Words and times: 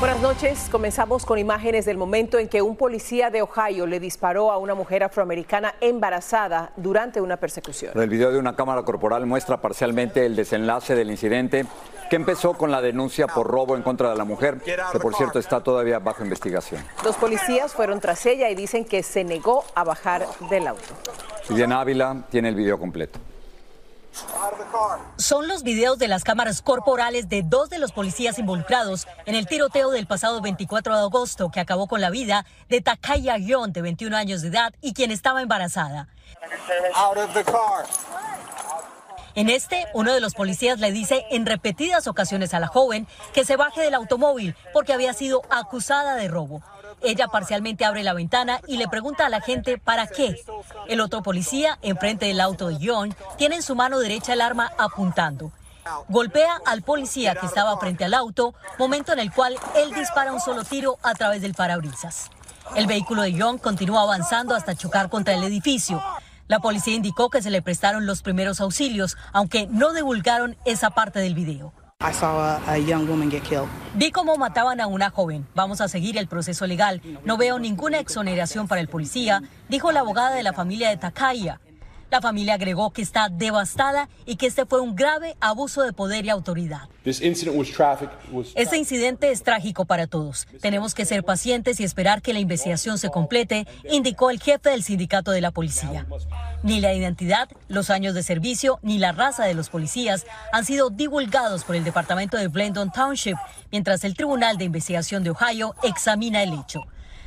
Buenas 0.00 0.20
noches. 0.20 0.68
Comenzamos 0.70 1.24
con 1.24 1.38
imágenes 1.38 1.84
del 1.84 1.96
momento 1.96 2.38
en 2.38 2.48
que 2.48 2.60
un 2.60 2.76
policía 2.76 3.30
de 3.30 3.42
Ohio 3.42 3.86
le 3.86 4.00
disparó 4.00 4.50
a 4.50 4.58
una 4.58 4.74
mujer 4.74 5.04
afroamericana 5.04 5.76
embarazada 5.80 6.72
durante 6.76 7.20
una 7.20 7.36
persecución. 7.36 7.92
El 7.98 8.08
video 8.08 8.32
de 8.32 8.38
una 8.38 8.56
cámara 8.56 8.82
corporal 8.82 9.24
muestra 9.24 9.60
parcialmente 9.60 10.26
el 10.26 10.34
desenlace 10.34 10.94
del 10.96 11.10
incidente 11.10 11.64
que 12.10 12.16
empezó 12.16 12.54
con 12.54 12.70
la 12.70 12.82
denuncia 12.82 13.28
por 13.28 13.46
robo 13.46 13.76
en 13.76 13.82
contra 13.82 14.10
de 14.10 14.16
la 14.16 14.24
mujer, 14.24 14.58
que 14.58 14.98
por 14.98 15.14
cierto 15.14 15.38
está 15.38 15.62
todavía 15.62 16.00
bajo 16.00 16.22
investigación. 16.24 16.84
Los 17.04 17.16
policías 17.16 17.72
fueron 17.72 18.00
tras 18.00 18.26
ella 18.26 18.50
y 18.50 18.54
dicen 18.54 18.84
que 18.84 19.02
se 19.02 19.24
negó 19.24 19.64
a 19.74 19.84
bajar 19.84 20.26
del 20.50 20.66
auto. 20.66 20.94
Ávila 21.72 22.24
tiene 22.30 22.48
el 22.48 22.56
video 22.56 22.78
completo. 22.78 23.20
Son 25.16 25.48
los 25.48 25.62
videos 25.62 25.98
de 25.98 26.08
las 26.08 26.24
cámaras 26.24 26.62
corporales 26.62 27.28
de 27.28 27.42
dos 27.42 27.70
de 27.70 27.78
los 27.78 27.92
policías 27.92 28.38
involucrados 28.38 29.06
en 29.26 29.34
el 29.34 29.46
tiroteo 29.46 29.90
del 29.90 30.06
pasado 30.06 30.40
24 30.40 30.94
de 30.94 31.00
agosto 31.02 31.50
que 31.50 31.60
acabó 31.60 31.86
con 31.86 32.00
la 32.00 32.10
vida 32.10 32.46
de 32.68 32.80
Takaya 32.80 33.38
Yon, 33.38 33.72
de 33.72 33.82
21 33.82 34.16
años 34.16 34.42
de 34.42 34.48
edad, 34.48 34.74
y 34.80 34.92
quien 34.92 35.10
estaba 35.10 35.42
embarazada. 35.42 36.08
En 39.34 39.50
este, 39.50 39.86
uno 39.94 40.12
de 40.12 40.20
los 40.20 40.34
policías 40.34 40.78
le 40.78 40.92
dice 40.92 41.24
en 41.30 41.44
repetidas 41.44 42.06
ocasiones 42.06 42.54
a 42.54 42.60
la 42.60 42.68
joven 42.68 43.08
que 43.32 43.44
se 43.44 43.56
baje 43.56 43.80
del 43.80 43.94
automóvil 43.94 44.54
porque 44.72 44.92
había 44.92 45.12
sido 45.12 45.42
acusada 45.50 46.14
de 46.14 46.28
robo. 46.28 46.62
Ella 47.02 47.28
parcialmente 47.28 47.84
abre 47.84 48.02
la 48.02 48.14
ventana 48.14 48.60
y 48.66 48.76
le 48.76 48.88
pregunta 48.88 49.26
a 49.26 49.28
la 49.28 49.40
gente 49.40 49.78
para 49.78 50.06
qué. 50.06 50.36
El 50.88 51.00
otro 51.00 51.22
policía, 51.22 51.78
enfrente 51.82 52.26
del 52.26 52.40
auto 52.40 52.68
de 52.68 52.78
John, 52.80 53.14
tiene 53.36 53.56
en 53.56 53.62
su 53.62 53.74
mano 53.74 53.98
derecha 53.98 54.32
el 54.32 54.40
arma 54.40 54.72
apuntando. 54.78 55.52
Golpea 56.08 56.60
al 56.64 56.82
policía 56.82 57.34
que 57.34 57.46
estaba 57.46 57.76
frente 57.78 58.04
al 58.04 58.14
auto, 58.14 58.54
momento 58.78 59.12
en 59.12 59.18
el 59.18 59.32
cual 59.32 59.56
él 59.76 59.92
dispara 59.92 60.32
un 60.32 60.40
solo 60.40 60.64
tiro 60.64 60.98
a 61.02 61.14
través 61.14 61.42
del 61.42 61.54
parabrisas. 61.54 62.30
El 62.74 62.86
vehículo 62.86 63.22
de 63.22 63.38
John 63.38 63.58
continúa 63.58 64.02
avanzando 64.02 64.54
hasta 64.54 64.74
chocar 64.74 65.10
contra 65.10 65.34
el 65.34 65.44
edificio. 65.44 66.02
La 66.48 66.60
policía 66.60 66.94
indicó 66.94 67.30
que 67.30 67.42
se 67.42 67.50
le 67.50 67.62
prestaron 67.62 68.06
los 68.06 68.22
primeros 68.22 68.60
auxilios, 68.60 69.16
aunque 69.32 69.66
no 69.66 69.92
divulgaron 69.92 70.56
esa 70.64 70.90
parte 70.90 71.20
del 71.20 71.34
video. 71.34 71.72
Vi 73.94 74.10
cómo 74.10 74.36
mataban 74.36 74.78
a 74.80 74.86
una 74.86 75.08
joven. 75.08 75.46
Vamos 75.54 75.80
a 75.80 75.88
seguir 75.88 76.18
el 76.18 76.26
proceso 76.26 76.66
legal. 76.66 77.00
No 77.24 77.38
veo 77.38 77.58
ninguna 77.58 77.98
exoneración 77.98 78.68
para 78.68 78.82
el 78.82 78.88
policía, 78.88 79.42
dijo 79.70 79.90
la 79.90 80.00
abogada 80.00 80.34
de 80.34 80.42
la 80.42 80.52
familia 80.52 80.90
de 80.90 80.98
Takaya. 80.98 81.60
La 82.14 82.20
familia 82.20 82.54
agregó 82.54 82.92
que 82.92 83.02
está 83.02 83.28
devastada 83.28 84.08
y 84.24 84.36
que 84.36 84.46
este 84.46 84.66
fue 84.66 84.80
un 84.80 84.94
grave 84.94 85.36
abuso 85.40 85.82
de 85.82 85.92
poder 85.92 86.24
y 86.24 86.30
autoridad. 86.30 86.82
Este 87.04 88.76
incidente 88.76 89.32
es 89.32 89.42
trágico 89.42 89.84
para 89.84 90.06
todos. 90.06 90.46
Tenemos 90.60 90.94
que 90.94 91.06
ser 91.06 91.24
pacientes 91.24 91.80
y 91.80 91.82
esperar 91.82 92.22
que 92.22 92.32
la 92.32 92.38
investigación 92.38 92.98
se 92.98 93.10
complete, 93.10 93.66
indicó 93.90 94.30
el 94.30 94.40
jefe 94.40 94.70
del 94.70 94.84
sindicato 94.84 95.32
de 95.32 95.40
la 95.40 95.50
policía. 95.50 96.06
Ni 96.62 96.80
la 96.80 96.94
identidad, 96.94 97.48
los 97.66 97.90
años 97.90 98.14
de 98.14 98.22
servicio, 98.22 98.78
ni 98.82 98.98
la 98.98 99.10
raza 99.10 99.44
de 99.44 99.54
los 99.54 99.68
policías 99.68 100.24
han 100.52 100.64
sido 100.64 100.90
divulgados 100.90 101.64
por 101.64 101.74
el 101.74 101.82
departamento 101.82 102.36
de 102.36 102.46
Blendon 102.46 102.92
Township, 102.92 103.38
mientras 103.72 104.04
el 104.04 104.14
Tribunal 104.14 104.56
de 104.56 104.66
Investigación 104.66 105.24
de 105.24 105.30
Ohio 105.30 105.74
examina 105.82 106.44
el 106.44 106.54
hecho. 106.54 106.86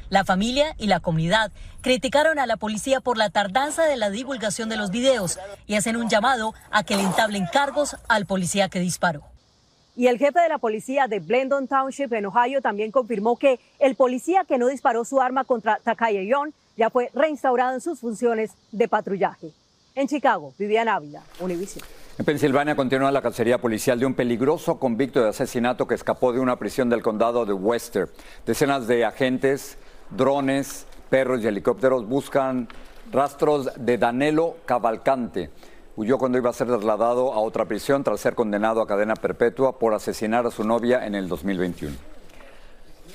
La 0.09 0.23
familia 0.23 0.73
y 0.77 0.87
la 0.87 1.01
comunidad 1.01 1.51
criticaron 1.81 2.39
a 2.39 2.45
la 2.45 2.55
policía 2.55 3.01
por 3.01 3.17
la 3.17 3.29
tardanza 3.29 3.83
de 3.83 3.97
la 3.97 4.09
divulgación 4.09 4.69
de 4.69 4.77
los 4.77 4.89
videos 4.89 5.37
y 5.65 5.75
hacen 5.75 5.97
un 5.97 6.07
llamado 6.07 6.53
a 6.71 6.83
que 6.83 6.95
le 6.95 7.03
entablen 7.03 7.45
cargos 7.51 7.97
al 8.07 8.25
policía 8.25 8.69
que 8.69 8.79
disparó. 8.79 9.23
Y 9.97 10.07
el 10.07 10.17
jefe 10.17 10.39
de 10.39 10.47
la 10.47 10.59
policía 10.59 11.07
de 11.07 11.19
Blendon 11.19 11.67
Township 11.67 12.13
en 12.13 12.27
Ohio 12.27 12.61
también 12.61 12.91
confirmó 12.91 13.35
que 13.35 13.59
el 13.79 13.95
policía 13.95 14.45
que 14.47 14.57
no 14.57 14.67
disparó 14.67 15.03
su 15.03 15.19
arma 15.19 15.43
contra 15.43 15.79
Takaya 15.83 16.21
Young 16.21 16.51
ya 16.77 16.89
fue 16.89 17.09
reinstaurado 17.13 17.73
en 17.73 17.81
sus 17.81 17.99
funciones 17.99 18.51
de 18.71 18.87
patrullaje. 18.87 19.51
En 19.95 20.07
Chicago, 20.07 20.53
Vivian 20.57 20.87
Ávila, 20.87 21.23
Univision. 21.39 21.83
En 22.19 22.25
Pensilvania 22.25 22.75
continúa 22.75 23.11
la 23.11 23.21
cacería 23.21 23.59
policial 23.59 23.99
de 23.99 24.05
un 24.05 24.13
peligroso 24.13 24.79
convicto 24.79 25.21
de 25.21 25.29
asesinato 25.29 25.87
que 25.87 25.95
escapó 25.95 26.31
de 26.31 26.39
una 26.39 26.57
prisión 26.57 26.89
del 26.89 27.01
condado 27.01 27.45
de 27.45 27.53
Wester. 27.53 28.09
Decenas 28.45 28.87
de 28.87 29.05
agentes 29.05 29.77
drones, 30.09 30.85
perros 31.09 31.41
y 31.43 31.47
helicópteros 31.47 32.07
buscan 32.07 32.67
rastros 33.11 33.69
de 33.77 33.97
Danilo 33.97 34.57
Cavalcante. 34.65 35.49
Huyó 35.95 36.17
cuando 36.17 36.37
iba 36.37 36.49
a 36.49 36.53
ser 36.53 36.67
trasladado 36.67 37.33
a 37.33 37.39
otra 37.39 37.65
prisión 37.65 38.03
tras 38.03 38.19
ser 38.19 38.35
condenado 38.35 38.81
a 38.81 38.87
cadena 38.87 39.15
perpetua 39.15 39.79
por 39.79 39.93
asesinar 39.93 40.45
a 40.45 40.51
su 40.51 40.63
novia 40.63 41.05
en 41.05 41.15
el 41.15 41.27
2021. 41.27 42.16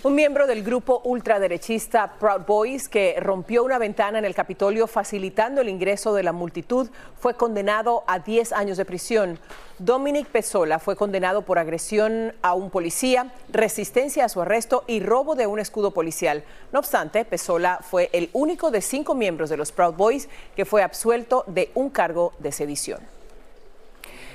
Un 0.04 0.16
miembro 0.16 0.48
del 0.48 0.64
grupo 0.64 1.00
ultraderechista 1.04 2.14
Proud 2.18 2.44
Boys 2.44 2.88
que 2.88 3.14
rompió 3.20 3.62
una 3.62 3.78
ventana 3.78 4.18
en 4.18 4.24
el 4.24 4.34
Capitolio 4.34 4.88
facilitando 4.88 5.60
el 5.60 5.68
ingreso 5.68 6.12
de 6.12 6.24
la 6.24 6.32
multitud 6.32 6.90
fue 7.20 7.36
condenado 7.36 8.02
a 8.08 8.18
10 8.18 8.52
años 8.52 8.78
de 8.78 8.84
prisión. 8.84 9.38
Dominic 9.78 10.26
Pesola 10.26 10.80
fue 10.80 10.96
condenado 10.96 11.42
por 11.42 11.60
agresión 11.60 12.34
a 12.42 12.54
un 12.54 12.70
policía, 12.70 13.32
resistencia 13.52 14.24
a 14.24 14.28
su 14.28 14.40
arresto 14.40 14.82
y 14.88 14.98
robo 14.98 15.36
de 15.36 15.46
un 15.46 15.60
escudo 15.60 15.92
policial. 15.92 16.42
No 16.72 16.80
obstante, 16.80 17.24
Pesola 17.24 17.78
fue 17.80 18.10
el 18.12 18.28
único 18.32 18.72
de 18.72 18.80
cinco 18.80 19.14
miembros 19.14 19.50
de 19.50 19.56
los 19.56 19.70
Proud 19.70 19.94
Boys 19.94 20.28
que 20.56 20.64
fue 20.64 20.82
absuelto 20.82 21.44
de 21.46 21.70
un 21.76 21.90
cargo 21.90 22.32
de 22.40 22.50
sedición. 22.50 23.11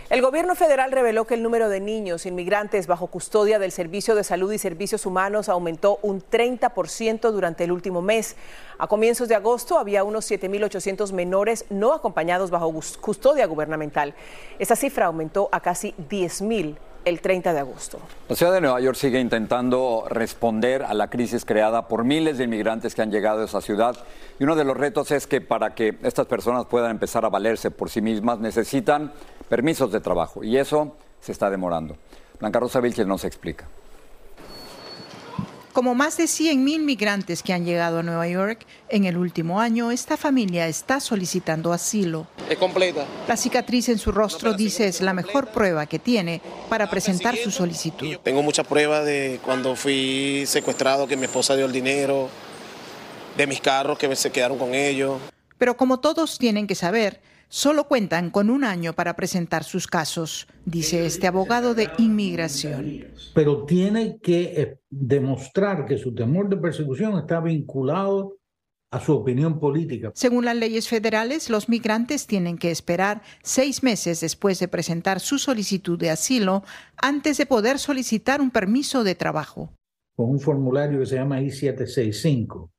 El 0.09 0.22
gobierno 0.22 0.56
federal 0.56 0.94
reveló 0.94 1.28
que 1.28 1.34
el 1.34 1.44
número 1.44 1.68
de 1.68 1.81
niños 1.81 2.25
inmigrantes 2.25 2.88
bajo 2.88 3.07
custodia 3.07 3.59
del 3.59 3.73
Servicio 3.73 4.16
de 4.16 4.23
Salud 4.23 4.53
y 4.53 4.57
Servicios 4.57 5.06
Humanos 5.06 5.50
aumentó 5.50 6.00
un 6.01 6.22
30% 6.22 7.29
durante 7.29 7.66
el 7.66 7.73
último 7.73 8.01
mes. 8.01 8.38
A 8.78 8.88
comienzos 8.88 9.28
de 9.28 9.35
agosto 9.35 9.78
había 9.78 10.06
unos 10.06 10.31
7.800 10.31 11.11
menores 11.11 11.66
no 11.70 11.91
acompañados 11.91 12.52
bajo 12.52 12.73
custodia 13.02 13.47
gubernamental. 13.47 14.16
Esa 14.59 14.78
cifra 14.78 15.08
aumentó 15.08 15.49
a 15.52 15.59
casi 15.59 15.93
10.000 16.09 16.78
el 17.07 17.21
30 17.21 17.53
de 17.53 17.59
agosto. 17.59 17.99
La 18.27 18.35
ciudad 18.35 18.51
de 18.51 18.59
Nueva 18.61 18.81
York 18.81 18.97
sigue 18.97 19.19
intentando 19.19 20.05
responder 20.09 20.83
a 20.83 20.93
la 20.93 21.09
crisis 21.09 21.45
creada 21.45 21.87
por 21.87 22.03
miles 22.03 22.37
de 22.37 22.43
inmigrantes 22.43 22.95
que 22.95 23.01
han 23.01 23.11
llegado 23.11 23.41
a 23.41 23.45
esa 23.45 23.61
ciudad. 23.61 23.95
Y 24.39 24.43
uno 24.43 24.55
de 24.55 24.65
los 24.65 24.75
retos 24.75 25.11
es 25.11 25.25
que 25.25 25.39
para 25.39 25.73
que 25.73 25.97
estas 26.03 26.27
personas 26.27 26.65
puedan 26.65 26.91
empezar 26.91 27.23
a 27.23 27.29
valerse 27.29 27.71
por 27.71 27.89
sí 27.89 28.01
mismas 28.01 28.39
necesitan 28.39 29.13
permisos 29.47 29.91
de 29.91 30.01
trabajo. 30.01 30.43
Y 30.43 30.57
eso 30.57 30.95
se 31.21 31.31
está 31.31 31.49
demorando. 31.49 31.95
Blanca 32.39 32.59
Rosa 32.59 32.81
Vilches 32.81 33.07
nos 33.07 33.23
explica. 33.23 33.67
Como 35.78 35.94
más 35.94 36.18
de 36.18 36.24
100.000 36.24 36.79
migrantes 36.79 37.44
que 37.44 37.53
han 37.53 37.64
llegado 37.64 38.00
a 38.00 38.02
Nueva 38.02 38.28
York 38.28 38.66
en 38.90 39.06
el 39.06 39.16
último 39.16 39.62
año, 39.62 39.91
esta 39.91 40.18
familia 40.18 40.68
está 40.68 41.00
solicitando 41.00 41.72
asilo. 41.72 42.26
Es 42.50 42.58
completa. 42.58 43.06
La 43.28 43.38
cicatriz 43.38 43.88
en 43.90 44.00
su 44.00 44.12
rostro 44.12 44.56
dice 44.56 44.88
es 44.88 45.02
la 45.02 45.14
mejor 45.14 45.50
prueba 45.52 45.85
que 45.85 46.00
tiene 46.00 46.41
para 46.68 46.90
presentar 46.90 47.38
su 47.38 47.52
solicitud. 47.52 48.18
Tengo 48.24 48.41
muchas 48.41 48.66
pruebas 48.66 49.06
de 49.06 49.40
cuando 49.46 49.76
fui 49.76 50.46
secuestrado, 50.47 51.06
que 51.06 51.16
mi 51.16 51.26
esposa 51.26 51.56
dio 51.56 51.68
el 51.68 51.72
dinero. 51.72 52.28
de 53.38 53.46
mis 53.46 53.62
carros 53.62 54.00
que 54.00 54.16
se 54.16 54.32
quedaron 54.32 54.58
con 54.58 54.74
ellos. 54.74 55.20
Pero 55.59 55.78
como 55.78 56.00
todos 56.00 56.40
tienen 56.40 56.66
que 56.66 56.74
saber, 56.74 57.22
solo 57.49 57.88
cuentan 57.88 58.29
con 58.29 58.49
un 58.49 58.64
año 58.64 58.94
para 58.94 59.16
presentar 59.16 59.64
sus 59.64 59.88
casos, 59.88 60.47
dice 60.66 61.05
este 61.05 61.28
abogado 61.28 61.73
de 61.73 61.90
inmigración. 61.97 63.05
Pero 63.34 63.66
tiene 63.66 64.20
que 64.20 64.41
eh, 64.61 64.79
demostrar 64.90 65.85
que 65.85 65.97
su 65.97 66.14
temor 66.14 66.49
de 66.49 66.58
persecución 66.58 67.17
está 67.17 67.40
vinculado 67.40 68.38
a 68.91 68.99
su 68.99 69.14
opinión 69.14 69.59
política. 69.59 70.11
Según 70.16 70.46
las 70.46 70.55
leyes 70.55 70.88
federales, 70.88 71.49
los 71.49 71.67
migrantes 71.67 72.26
tienen 72.26 72.58
que 72.58 72.72
esperar 72.72 73.22
seis 73.44 73.84
meses 73.84 74.22
después 74.22 74.59
de 74.59 74.67
presentar 74.67 75.20
su 75.20 75.38
solicitud 75.40 76.00
de 76.00 76.09
asilo 76.09 76.64
antes 76.96 77.38
de 77.38 77.46
poder 77.46 77.79
solicitar 77.79 78.40
un 78.40 78.52
permiso 78.52 79.03
de 79.03 79.16
trabajo. 79.16 79.73
Con 80.16 80.29
un 80.29 80.40
formulario 80.40 81.00
que 81.00 81.05
se 81.05 81.16
llama 81.16 81.41
I-765. 81.41 82.70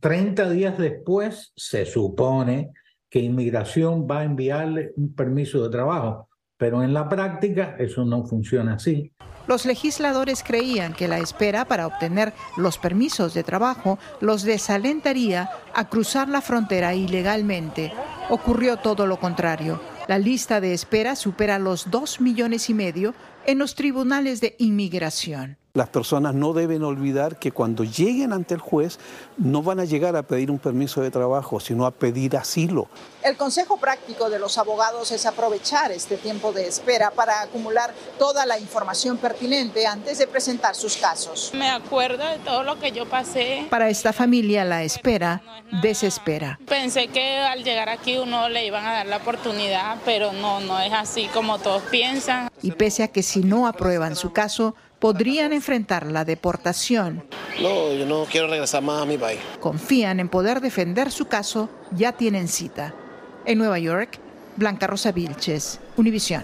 30 0.00 0.50
días 0.50 0.78
después 0.78 1.52
se 1.56 1.86
supone 1.86 2.70
que 3.10 3.20
inmigración 3.20 4.06
va 4.10 4.20
a 4.20 4.24
enviarle 4.24 4.92
un 4.96 5.14
permiso 5.14 5.62
de 5.62 5.70
trabajo, 5.70 6.28
pero 6.56 6.82
en 6.82 6.94
la 6.94 7.08
práctica 7.08 7.76
eso 7.78 8.04
no 8.04 8.24
funciona 8.24 8.74
así. 8.74 9.12
Los 9.46 9.66
legisladores 9.66 10.42
creían 10.42 10.94
que 10.94 11.06
la 11.06 11.18
espera 11.18 11.66
para 11.66 11.86
obtener 11.86 12.32
los 12.56 12.78
permisos 12.78 13.34
de 13.34 13.44
trabajo 13.44 13.98
los 14.20 14.42
desalentaría 14.42 15.50
a 15.74 15.88
cruzar 15.88 16.28
la 16.28 16.40
frontera 16.40 16.94
ilegalmente. 16.94 17.92
Ocurrió 18.30 18.78
todo 18.78 19.06
lo 19.06 19.20
contrario. 19.20 19.80
La 20.08 20.18
lista 20.18 20.60
de 20.60 20.72
espera 20.72 21.14
supera 21.14 21.58
los 21.58 21.90
dos 21.90 22.20
millones 22.20 22.70
y 22.70 22.74
medio 22.74 23.14
en 23.46 23.58
los 23.58 23.74
tribunales 23.74 24.40
de 24.40 24.56
inmigración. 24.58 25.58
Las 25.76 25.88
personas 25.88 26.36
no 26.36 26.52
deben 26.52 26.84
olvidar 26.84 27.36
que 27.36 27.50
cuando 27.50 27.82
lleguen 27.82 28.32
ante 28.32 28.54
el 28.54 28.60
juez 28.60 29.00
no 29.36 29.60
van 29.60 29.80
a 29.80 29.84
llegar 29.84 30.14
a 30.14 30.22
pedir 30.22 30.52
un 30.52 30.60
permiso 30.60 31.00
de 31.00 31.10
trabajo, 31.10 31.58
sino 31.58 31.84
a 31.84 31.90
pedir 31.90 32.36
asilo. 32.36 32.86
El 33.24 33.36
consejo 33.36 33.76
práctico 33.76 34.30
de 34.30 34.38
los 34.38 34.56
abogados 34.56 35.10
es 35.10 35.26
aprovechar 35.26 35.90
este 35.90 36.16
tiempo 36.16 36.52
de 36.52 36.68
espera 36.68 37.10
para 37.10 37.42
acumular 37.42 37.92
toda 38.20 38.46
la 38.46 38.60
información 38.60 39.16
pertinente 39.16 39.84
antes 39.84 40.18
de 40.18 40.28
presentar 40.28 40.76
sus 40.76 40.96
casos. 40.96 41.50
Me 41.52 41.68
acuerdo 41.68 42.24
de 42.24 42.38
todo 42.38 42.62
lo 42.62 42.78
que 42.78 42.92
yo 42.92 43.06
pasé. 43.06 43.66
Para 43.68 43.88
esta 43.88 44.12
familia 44.12 44.64
la 44.64 44.84
espera 44.84 45.42
desespera. 45.82 46.60
Pensé 46.68 47.08
que 47.08 47.38
al 47.38 47.64
llegar 47.64 47.88
aquí 47.88 48.16
uno 48.18 48.48
le 48.48 48.64
iban 48.64 48.86
a 48.86 48.92
dar 48.92 49.06
la 49.06 49.16
oportunidad, 49.16 49.96
pero 50.04 50.32
no, 50.32 50.60
no 50.60 50.78
es 50.78 50.92
así 50.92 51.26
como 51.34 51.58
todos 51.58 51.82
piensan. 51.90 52.48
Y 52.62 52.70
pese 52.70 53.02
a 53.02 53.08
que 53.08 53.24
si 53.24 53.40
no 53.40 53.66
aprueban 53.66 54.14
su 54.14 54.32
caso, 54.32 54.76
podrían 55.04 55.52
enfrentar 55.52 56.06
la 56.06 56.24
deportación. 56.24 57.24
No, 57.60 57.92
yo 57.92 58.06
no 58.06 58.24
quiero 58.24 58.46
regresar 58.46 58.82
más 58.82 59.02
a 59.02 59.04
mi 59.04 59.18
país. 59.18 59.38
Confían 59.60 60.18
en 60.18 60.30
poder 60.30 60.62
defender 60.62 61.10
su 61.10 61.26
caso, 61.26 61.68
ya 61.90 62.12
tienen 62.12 62.48
cita. 62.48 62.94
En 63.44 63.58
Nueva 63.58 63.78
York, 63.78 64.18
Blanca 64.56 64.86
Rosa 64.86 65.12
Vilches, 65.12 65.78
Univisión. 65.98 66.42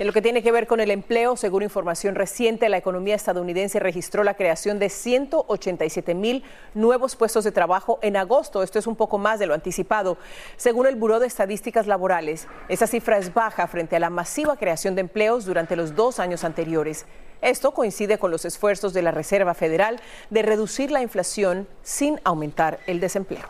En 0.00 0.06
lo 0.06 0.14
que 0.14 0.22
tiene 0.22 0.42
que 0.42 0.50
ver 0.50 0.66
con 0.66 0.80
el 0.80 0.90
empleo, 0.90 1.36
según 1.36 1.62
información 1.62 2.14
reciente, 2.14 2.70
la 2.70 2.78
economía 2.78 3.14
estadounidense 3.14 3.78
registró 3.80 4.24
la 4.24 4.32
creación 4.32 4.78
de 4.78 4.88
187 4.88 6.14
mil 6.14 6.42
nuevos 6.72 7.16
puestos 7.16 7.44
de 7.44 7.52
trabajo 7.52 7.98
en 8.00 8.16
agosto. 8.16 8.62
Esto 8.62 8.78
es 8.78 8.86
un 8.86 8.96
poco 8.96 9.18
más 9.18 9.38
de 9.38 9.46
lo 9.46 9.52
anticipado. 9.52 10.16
Según 10.56 10.86
el 10.86 10.96
Buró 10.96 11.20
de 11.20 11.26
Estadísticas 11.26 11.86
Laborales, 11.86 12.48
esa 12.70 12.86
cifra 12.86 13.18
es 13.18 13.34
baja 13.34 13.66
frente 13.66 13.94
a 13.96 14.00
la 14.00 14.08
masiva 14.08 14.56
creación 14.56 14.94
de 14.94 15.02
empleos 15.02 15.44
durante 15.44 15.76
los 15.76 15.94
dos 15.94 16.18
años 16.18 16.44
anteriores. 16.44 17.04
Esto 17.42 17.72
coincide 17.72 18.16
con 18.16 18.30
los 18.30 18.46
esfuerzos 18.46 18.94
de 18.94 19.02
la 19.02 19.10
Reserva 19.10 19.52
Federal 19.52 20.00
de 20.30 20.40
reducir 20.40 20.90
la 20.90 21.02
inflación 21.02 21.68
sin 21.82 22.18
aumentar 22.24 22.78
el 22.86 23.00
desempleo. 23.00 23.44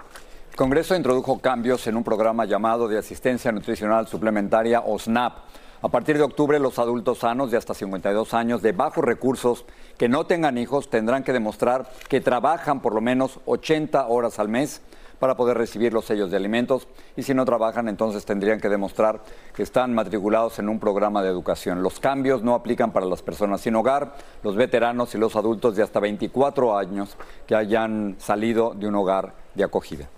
El 0.51 0.57
Congreso 0.57 0.97
introdujo 0.97 1.39
cambios 1.39 1.87
en 1.87 1.97
un 1.97 2.03
programa 2.03 2.45
llamado 2.45 2.89
de 2.89 2.99
asistencia 2.99 3.53
nutricional 3.53 4.09
suplementaria 4.09 4.81
o 4.81 4.99
SNAP 4.99 5.35
a 5.83 5.89
partir 5.89 6.19
de 6.19 6.25
octubre, 6.25 6.59
los 6.59 6.79
adultos 6.79 7.19
sanos 7.19 7.51
de 7.51 7.57
hasta 7.57 7.73
52 7.73 8.35
años 8.35 8.61
de 8.61 8.73
bajos 8.73 9.03
recursos 9.03 9.65
que 9.97 10.11
no 10.11 10.27
tengan 10.27 10.59
hijos 10.59 10.91
tendrán 10.91 11.25
que 11.25 11.33
demostrar 11.33 11.91
que 12.09 12.21
trabajan 12.21 12.81
por 12.81 12.95
lo 12.95 13.01
menos 13.01 13.41
80 13.47 14.07
horas 14.07 14.39
al 14.39 14.49
mes 14.49 14.83
para 15.19 15.37
poder 15.37 15.57
recibir 15.57 15.93
los 15.93 16.05
sellos 16.05 16.31
de 16.31 16.37
alimentos 16.37 16.87
y 17.17 17.23
si 17.23 17.33
no 17.33 17.47
trabajan 17.47 17.89
entonces 17.89 18.27
tendrían 18.27 18.61
que 18.61 18.69
demostrar 18.69 19.23
que 19.55 19.63
están 19.63 19.95
matriculados 19.95 20.59
en 20.59 20.69
un 20.69 20.79
programa 20.79 21.23
de 21.23 21.31
educación. 21.31 21.83
Los 21.83 21.99
cambios 21.99 22.43
no 22.43 22.55
aplican 22.55 22.93
para 22.93 23.07
las 23.07 23.23
personas 23.23 23.63
sin 23.63 23.75
hogar, 23.75 24.15
los 24.43 24.57
veteranos 24.57 25.15
y 25.15 25.19
los 25.19 25.35
adultos 25.35 25.77
de 25.77 25.83
hasta 25.83 26.01
24 26.01 26.77
años 26.77 27.17
que 27.47 27.55
hayan 27.55 28.17
salido 28.19 28.75
de 28.75 28.87
un 28.87 28.97
hogar 28.97 29.35
de 29.55 29.65
acogida. 29.65 30.09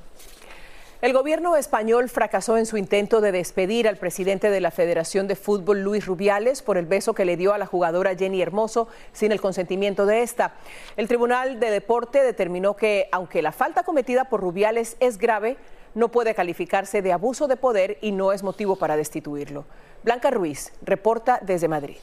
El 1.02 1.12
gobierno 1.12 1.56
español 1.56 2.08
fracasó 2.08 2.56
en 2.56 2.64
su 2.64 2.76
intento 2.76 3.20
de 3.20 3.32
despedir 3.32 3.88
al 3.88 3.96
presidente 3.96 4.50
de 4.50 4.60
la 4.60 4.70
Federación 4.70 5.26
de 5.26 5.34
Fútbol, 5.34 5.82
Luis 5.82 6.06
Rubiales, 6.06 6.62
por 6.62 6.78
el 6.78 6.86
beso 6.86 7.12
que 7.12 7.24
le 7.24 7.36
dio 7.36 7.52
a 7.52 7.58
la 7.58 7.66
jugadora 7.66 8.14
Jenny 8.14 8.40
Hermoso 8.40 8.86
sin 9.12 9.32
el 9.32 9.40
consentimiento 9.40 10.06
de 10.06 10.22
esta. 10.22 10.52
El 10.96 11.08
Tribunal 11.08 11.58
de 11.58 11.72
Deporte 11.72 12.22
determinó 12.22 12.76
que, 12.76 13.08
aunque 13.10 13.42
la 13.42 13.50
falta 13.50 13.82
cometida 13.82 14.26
por 14.26 14.42
Rubiales 14.42 14.96
es 15.00 15.18
grave, 15.18 15.56
no 15.96 16.12
puede 16.12 16.36
calificarse 16.36 17.02
de 17.02 17.12
abuso 17.12 17.48
de 17.48 17.56
poder 17.56 17.98
y 18.00 18.12
no 18.12 18.32
es 18.32 18.44
motivo 18.44 18.76
para 18.76 18.96
destituirlo. 18.96 19.64
Blanca 20.04 20.30
Ruiz 20.30 20.72
reporta 20.82 21.40
desde 21.42 21.66
Madrid. 21.66 21.96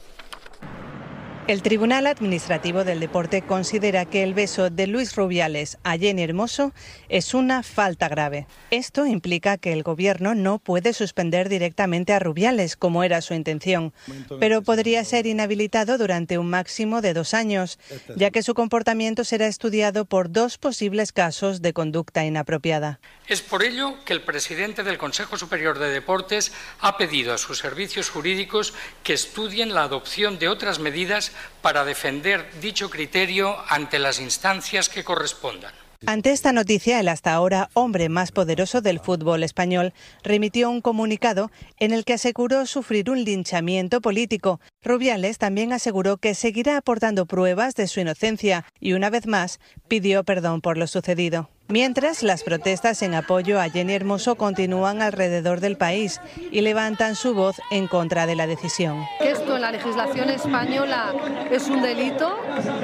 El 1.50 1.62
Tribunal 1.62 2.06
Administrativo 2.06 2.84
del 2.84 3.00
Deporte 3.00 3.42
considera 3.42 4.04
que 4.04 4.22
el 4.22 4.34
beso 4.34 4.70
de 4.70 4.86
Luis 4.86 5.16
Rubiales 5.16 5.78
a 5.82 5.98
Jenny 5.98 6.22
Hermoso 6.22 6.72
es 7.08 7.34
una 7.34 7.64
falta 7.64 8.08
grave. 8.08 8.46
Esto 8.70 9.04
implica 9.04 9.58
que 9.58 9.72
el 9.72 9.82
Gobierno 9.82 10.36
no 10.36 10.60
puede 10.60 10.92
suspender 10.92 11.48
directamente 11.48 12.12
a 12.12 12.20
Rubiales, 12.20 12.76
como 12.76 13.02
era 13.02 13.20
su 13.20 13.34
intención, 13.34 13.92
pero 14.38 14.62
podría 14.62 15.04
ser 15.04 15.26
inhabilitado 15.26 15.98
durante 15.98 16.38
un 16.38 16.48
máximo 16.48 17.00
de 17.00 17.14
dos 17.14 17.34
años, 17.34 17.80
ya 18.14 18.30
que 18.30 18.44
su 18.44 18.54
comportamiento 18.54 19.24
será 19.24 19.48
estudiado 19.48 20.04
por 20.04 20.30
dos 20.30 20.56
posibles 20.56 21.10
casos 21.10 21.62
de 21.62 21.72
conducta 21.72 22.24
inapropiada. 22.24 23.00
Es 23.26 23.42
por 23.42 23.64
ello 23.64 23.96
que 24.04 24.12
el 24.12 24.22
presidente 24.22 24.84
del 24.84 24.98
Consejo 24.98 25.36
Superior 25.36 25.80
de 25.80 25.90
Deportes 25.90 26.52
ha 26.78 26.96
pedido 26.96 27.34
a 27.34 27.38
sus 27.38 27.58
servicios 27.58 28.08
jurídicos 28.08 28.72
que 29.02 29.14
estudien 29.14 29.74
la 29.74 29.82
adopción 29.82 30.38
de 30.38 30.46
otras 30.46 30.78
medidas 30.78 31.32
para 31.62 31.84
defender 31.84 32.50
dicho 32.60 32.90
criterio 32.90 33.56
ante 33.68 33.98
las 33.98 34.20
instancias 34.20 34.88
que 34.88 35.04
correspondan. 35.04 35.72
Ante 36.06 36.32
esta 36.32 36.54
noticia, 36.54 36.98
el 36.98 37.08
hasta 37.08 37.34
ahora 37.34 37.68
hombre 37.74 38.08
más 38.08 38.32
poderoso 38.32 38.80
del 38.80 39.00
fútbol 39.00 39.42
español 39.42 39.92
remitió 40.22 40.70
un 40.70 40.80
comunicado 40.80 41.50
en 41.78 41.92
el 41.92 42.06
que 42.06 42.14
aseguró 42.14 42.64
sufrir 42.64 43.10
un 43.10 43.22
linchamiento 43.22 44.00
político. 44.00 44.60
Rubiales 44.82 45.36
también 45.36 45.74
aseguró 45.74 46.16
que 46.16 46.34
seguirá 46.34 46.78
aportando 46.78 47.26
pruebas 47.26 47.74
de 47.74 47.86
su 47.86 48.00
inocencia 48.00 48.64
y 48.80 48.94
una 48.94 49.10
vez 49.10 49.26
más 49.26 49.60
pidió 49.88 50.24
perdón 50.24 50.62
por 50.62 50.78
lo 50.78 50.86
sucedido. 50.86 51.50
Mientras, 51.70 52.24
las 52.24 52.42
protestas 52.42 53.00
en 53.02 53.14
apoyo 53.14 53.60
a 53.60 53.70
Jenny 53.70 53.92
Hermoso 53.92 54.34
continúan 54.34 55.02
alrededor 55.02 55.60
del 55.60 55.76
país 55.76 56.20
y 56.50 56.62
levantan 56.62 57.14
su 57.14 57.32
voz 57.32 57.60
en 57.70 57.86
contra 57.86 58.26
de 58.26 58.34
la 58.34 58.48
decisión. 58.48 59.04
Esto 59.20 59.54
en 59.54 59.62
la 59.62 59.70
legislación 59.70 60.30
española 60.30 61.14
es 61.48 61.68
un 61.68 61.80
delito, 61.80 62.36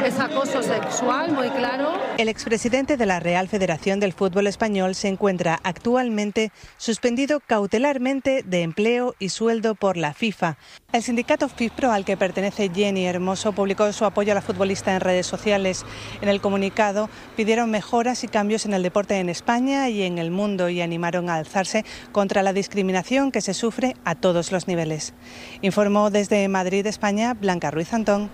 es 0.05 0.21
acoso 0.21 0.63
sexual, 0.63 1.33
muy 1.33 1.51
claro. 1.51 1.95
El 2.17 2.29
expresidente 2.29 2.97
de 2.97 3.07
la 3.07 3.19
Real 3.19 3.49
Federación 3.49 3.99
del 3.99 4.13
Fútbol 4.13 4.47
Español 4.47 4.95
se 4.95 5.09
encuentra 5.09 5.59
actualmente 5.65 6.53
suspendido 6.77 7.41
cautelarmente 7.41 8.45
de 8.45 8.63
empleo 8.63 9.17
y 9.19 9.31
sueldo 9.31 9.75
por 9.75 9.97
la 9.97 10.15
FIFA. 10.15 10.59
El 10.93 11.03
sindicato 11.03 11.49
FIFPRO 11.49 11.86
al 11.93 12.05
que 12.05 12.17
pertenece 12.17 12.71
Jenny 12.75 13.07
Hermoso 13.07 13.53
publicó 13.53 13.93
su 13.93 14.05
apoyo 14.05 14.33
a 14.33 14.35
la 14.35 14.43
futbolista 14.43 14.95
en 14.95 15.01
redes 15.01 15.27
sociales. 15.27 15.85
En 16.21 16.29
el 16.29 16.41
comunicado 16.41 17.09
pidieron 17.37 17.71
mejoras 17.71 18.25
y 18.25 18.29
cambios 18.29 18.67
en 18.67 18.75
el 18.75 18.83
deporte 18.83 19.19
en 19.19 19.29
España 19.29 19.89
y 19.89 20.03
en 20.03 20.19
el 20.19 20.31
mundo 20.31 20.69
y 20.69 20.81
animaron 20.81 21.29
a 21.29 21.37
alzarse 21.37 21.85
contra 22.13 22.43
la 22.43 22.53
discriminación 22.53 23.33
que 23.33 23.41
se 23.41 23.55
sufre 23.55 23.97
a 24.05 24.15
todos 24.15 24.53
los 24.53 24.69
niveles. 24.69 25.15
Informó 25.63 26.11
desde 26.11 26.49
Madrid, 26.49 26.87
España, 26.87 27.35
Blanca 27.35 27.71
Ruiz 27.71 27.93
Antón, 27.93 28.31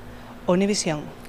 Univisión. 0.46 1.21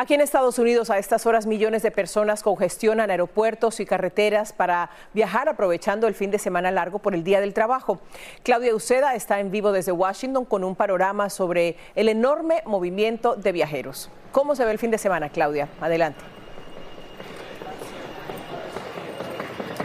Aquí 0.00 0.14
en 0.14 0.20
Estados 0.20 0.60
Unidos 0.60 0.90
a 0.90 0.98
estas 0.98 1.26
horas 1.26 1.44
millones 1.44 1.82
de 1.82 1.90
personas 1.90 2.44
congestionan 2.44 3.10
aeropuertos 3.10 3.80
y 3.80 3.84
carreteras 3.84 4.52
para 4.52 4.90
viajar 5.12 5.48
aprovechando 5.48 6.06
el 6.06 6.14
fin 6.14 6.30
de 6.30 6.38
semana 6.38 6.70
largo 6.70 7.00
por 7.00 7.16
el 7.16 7.24
Día 7.24 7.40
del 7.40 7.52
Trabajo. 7.52 7.98
Claudia 8.44 8.76
Uceda 8.76 9.16
está 9.16 9.40
en 9.40 9.50
vivo 9.50 9.72
desde 9.72 9.90
Washington 9.90 10.44
con 10.44 10.62
un 10.62 10.76
panorama 10.76 11.30
sobre 11.30 11.76
el 11.96 12.08
enorme 12.08 12.62
movimiento 12.64 13.34
de 13.34 13.50
viajeros. 13.50 14.08
¿Cómo 14.30 14.54
se 14.54 14.64
ve 14.64 14.70
el 14.70 14.78
fin 14.78 14.92
de 14.92 14.98
semana, 14.98 15.30
Claudia? 15.30 15.68
Adelante. 15.80 16.37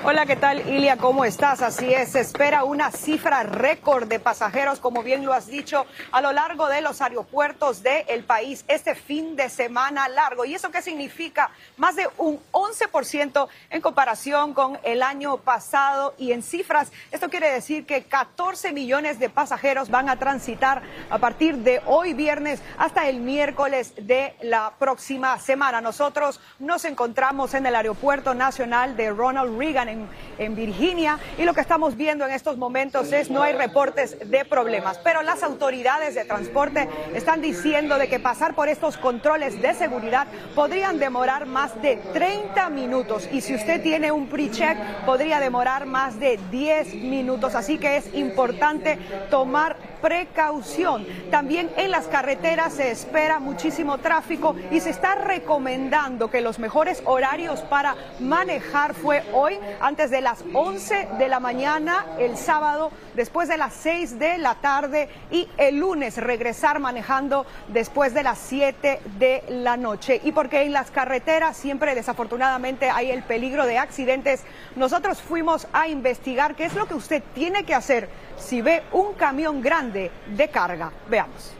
Hola, 0.05 0.25
¿qué 0.25 0.35
tal, 0.35 0.67
Ilia? 0.67 0.97
¿Cómo 0.97 1.23
estás? 1.23 1.61
Así 1.61 1.93
es, 1.93 2.09
se 2.11 2.19
espera 2.19 2.65
una 2.65 2.91
cifra 2.91 3.43
récord 3.43 4.05
de 4.05 4.19
pasajeros, 4.19 4.81
como 4.81 5.01
bien 5.01 5.23
lo 5.23 5.31
has 5.31 5.47
dicho, 5.47 5.85
a 6.11 6.19
lo 6.19 6.33
largo 6.33 6.67
de 6.67 6.81
los 6.81 6.99
aeropuertos 6.99 7.83
del 7.83 8.25
país 8.25 8.65
este 8.67 8.95
fin 8.95 9.37
de 9.37 9.49
semana 9.49 10.09
largo. 10.09 10.43
¿Y 10.43 10.55
eso 10.55 10.71
qué 10.71 10.81
significa? 10.81 11.51
Más 11.77 11.95
de 11.95 12.09
un 12.17 12.37
11% 12.51 13.47
en 13.69 13.79
comparación 13.79 14.53
con 14.53 14.77
el 14.83 15.03
año 15.03 15.37
pasado. 15.37 16.15
Y 16.17 16.33
en 16.33 16.43
cifras, 16.43 16.91
esto 17.09 17.29
quiere 17.29 17.49
decir 17.49 17.85
que 17.85 18.03
14 18.03 18.73
millones 18.73 19.19
de 19.19 19.29
pasajeros 19.29 19.89
van 19.89 20.09
a 20.09 20.19
transitar 20.19 20.81
a 21.09 21.17
partir 21.17 21.59
de 21.59 21.81
hoy 21.85 22.13
viernes 22.13 22.61
hasta 22.77 23.07
el 23.07 23.21
miércoles 23.21 23.93
de 23.95 24.35
la 24.41 24.73
próxima 24.77 25.39
semana. 25.39 25.79
Nosotros 25.79 26.41
nos 26.59 26.83
encontramos 26.83 27.53
en 27.53 27.65
el 27.65 27.75
Aeropuerto 27.75 28.33
Nacional 28.33 28.97
de 28.97 29.09
Ronald 29.09 29.57
Reagan 29.57 29.92
en, 30.37 30.55
Virginia. 30.55 31.19
Y 31.37 31.43
lo 31.43 31.53
que 31.53 31.61
estamos 31.61 31.95
viendo 31.95 32.25
en 32.25 32.31
estos 32.31 32.57
momentos 32.57 33.11
es 33.11 33.29
no 33.29 33.41
hay 33.41 33.53
reportes 33.53 34.17
de 34.29 34.45
problemas, 34.45 34.99
pero 35.03 35.21
las 35.21 35.41
autoridades 35.41 36.15
de 36.15 36.25
transporte 36.25 36.87
están 37.13 37.41
diciendo 37.41 37.97
de 37.97 38.07
que 38.07 38.19
pasar 38.19 38.53
por 38.53 38.67
estos 38.67 38.97
controles 38.97 39.61
de 39.61 39.73
seguridad 39.73 40.27
podrían 40.53 40.99
demorar 40.99 41.45
más 41.45 41.81
de 41.81 41.97
30 42.13 42.69
minutos. 42.69 43.27
Y 43.31 43.41
si 43.41 43.55
usted 43.55 43.81
tiene 43.81 44.11
un 44.11 44.27
pre-check 44.27 44.77
podría 45.05 45.39
demorar 45.39 45.85
más 45.85 46.19
de 46.19 46.39
10 46.51 46.95
minutos, 46.95 47.55
así 47.55 47.77
que 47.77 47.97
es 47.97 48.13
importante 48.13 48.97
tomar 49.29 49.75
precaución. 50.03 51.05
También 51.31 51.71
en 51.77 51.89
las 51.89 52.07
carreteras 52.07 52.73
se 52.73 52.91
espera 52.91 53.39
muchísimo 53.39 53.99
tráfico 53.99 54.55
y 54.69 54.81
se 54.81 54.89
está 54.89 55.15
recomendando 55.15 56.29
que 56.29 56.41
los 56.41 56.59
mejores 56.59 57.01
horarios 57.05 57.61
para 57.61 57.95
manejar 58.19 58.93
fue 58.93 59.23
hoy 59.33 59.57
antes 59.83 60.09
de 60.09 60.21
las 60.21 60.45
11 60.53 61.09
de 61.19 61.27
la 61.27 61.41
mañana, 61.41 62.05
el 62.17 62.37
sábado 62.37 62.89
después 63.15 63.49
de 63.49 63.57
las 63.57 63.73
6 63.73 64.17
de 64.17 64.37
la 64.37 64.55
tarde 64.55 65.09
y 65.29 65.49
el 65.57 65.79
lunes 65.79 66.15
regresar 66.15 66.79
manejando 66.79 67.45
después 67.67 68.13
de 68.13 68.23
las 68.23 68.39
7 68.39 69.01
de 69.19 69.43
la 69.49 69.75
noche. 69.75 70.21
Y 70.23 70.31
porque 70.31 70.61
en 70.61 70.71
las 70.71 70.89
carreteras 70.89 71.57
siempre 71.57 71.95
desafortunadamente 71.95 72.89
hay 72.89 73.11
el 73.11 73.23
peligro 73.23 73.65
de 73.65 73.77
accidentes, 73.77 74.43
nosotros 74.77 75.21
fuimos 75.21 75.67
a 75.73 75.89
investigar 75.89 76.55
qué 76.55 76.63
es 76.63 76.75
lo 76.75 76.85
que 76.85 76.93
usted 76.93 77.21
tiene 77.35 77.65
que 77.65 77.75
hacer 77.75 78.07
si 78.37 78.61
ve 78.61 78.83
un 78.93 79.13
camión 79.15 79.61
grande 79.61 80.11
de 80.27 80.47
carga. 80.47 80.93
Veamos. 81.09 81.51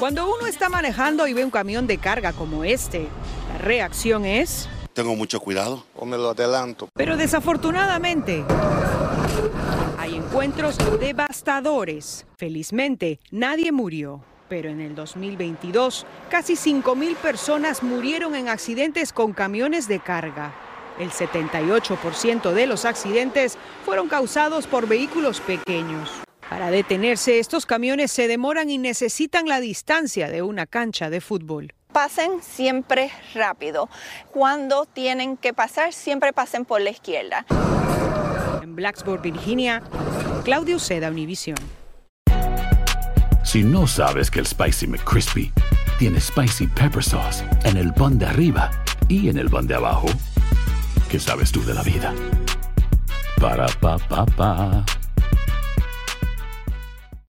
Cuando 0.00 0.26
uno 0.26 0.48
está 0.48 0.68
manejando 0.68 1.28
y 1.28 1.32
ve 1.32 1.44
un 1.44 1.52
camión 1.52 1.86
de 1.86 1.98
carga 1.98 2.32
como 2.32 2.64
este, 2.64 3.06
la 3.52 3.58
reacción 3.58 4.24
es... 4.24 4.68
Tengo 4.98 5.14
mucho 5.14 5.38
cuidado. 5.38 5.84
O 5.94 6.04
me 6.04 6.18
lo 6.18 6.30
adelanto. 6.30 6.88
Pero 6.92 7.16
desafortunadamente 7.16 8.44
hay 9.96 10.16
encuentros 10.16 10.76
devastadores. 10.98 12.26
Felizmente, 12.36 13.20
nadie 13.30 13.70
murió. 13.70 14.24
Pero 14.48 14.70
en 14.70 14.80
el 14.80 14.96
2022, 14.96 16.04
casi 16.28 16.54
5.000 16.54 17.14
personas 17.14 17.84
murieron 17.84 18.34
en 18.34 18.48
accidentes 18.48 19.12
con 19.12 19.34
camiones 19.34 19.86
de 19.86 20.00
carga. 20.00 20.52
El 20.98 21.12
78% 21.12 22.50
de 22.50 22.66
los 22.66 22.84
accidentes 22.84 23.56
fueron 23.84 24.08
causados 24.08 24.66
por 24.66 24.88
vehículos 24.88 25.40
pequeños. 25.40 26.10
Para 26.50 26.72
detenerse, 26.72 27.38
estos 27.38 27.66
camiones 27.66 28.10
se 28.10 28.26
demoran 28.26 28.68
y 28.68 28.78
necesitan 28.78 29.46
la 29.46 29.60
distancia 29.60 30.28
de 30.28 30.42
una 30.42 30.66
cancha 30.66 31.08
de 31.08 31.20
fútbol. 31.20 31.72
Pasen 31.92 32.42
siempre 32.42 33.10
rápido. 33.34 33.88
Cuando 34.30 34.84
tienen 34.84 35.36
que 35.36 35.54
pasar, 35.54 35.92
siempre 35.92 36.32
pasen 36.32 36.64
por 36.64 36.80
la 36.80 36.90
izquierda. 36.90 37.46
En 38.62 38.76
Blacksburg, 38.76 39.22
Virginia, 39.22 39.82
Claudio 40.44 40.78
Seda, 40.78 41.08
Univision. 41.08 41.56
Si 43.44 43.62
no 43.62 43.86
sabes 43.86 44.30
que 44.30 44.40
el 44.40 44.46
Spicy 44.46 44.86
McCrispy 44.86 45.50
tiene 45.98 46.20
Spicy 46.20 46.66
Pepper 46.66 47.02
Sauce 47.02 47.42
en 47.64 47.78
el 47.78 47.94
pan 47.94 48.18
de 48.18 48.26
arriba 48.26 48.70
y 49.08 49.30
en 49.30 49.38
el 49.38 49.48
pan 49.48 49.66
de 49.66 49.74
abajo, 49.74 50.08
¿qué 51.10 51.18
sabes 51.18 51.50
tú 51.50 51.64
de 51.64 51.72
la 51.72 51.82
vida? 51.82 52.12
Para, 53.40 53.66
pa, 53.80 53.96
pa, 53.98 54.26
pa. 54.26 54.84